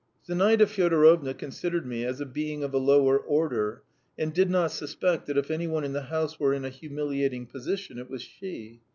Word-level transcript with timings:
Zinaida 0.25 0.65
Fyodorovna 0.65 1.35
considered 1.35 1.85
me 1.85 2.03
as 2.05 2.19
a 2.19 2.25
being 2.25 2.63
of 2.63 2.73
a 2.73 2.79
lower 2.79 3.19
order, 3.19 3.83
and 4.17 4.33
did 4.33 4.49
not 4.49 4.71
suspect 4.71 5.27
that 5.27 5.37
if 5.37 5.51
any 5.51 5.67
one 5.67 5.83
in 5.83 5.93
the 5.93 6.01
house 6.09 6.39
were 6.39 6.55
in 6.55 6.65
a 6.65 6.69
humiliating 6.69 7.45
position 7.45 7.99
it 7.99 8.09
was 8.09 8.23
she. 8.23 8.79